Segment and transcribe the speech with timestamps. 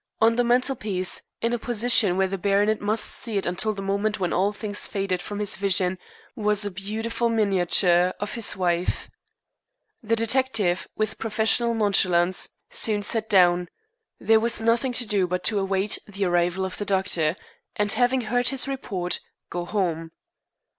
[0.19, 4.19] On the mantelpiece in a position where the baronet must see it until the moment
[4.19, 5.99] when all things faded from his vision
[6.35, 9.11] was a beautiful miniature of his wife.
[10.01, 13.67] The detective, with professional nonchalance, soon sat down.
[14.19, 17.35] There was nothing to do but await the arrival of the doctor,
[17.75, 19.19] and, having heard his report,
[19.51, 20.13] go home.